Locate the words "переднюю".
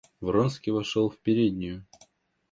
1.19-1.85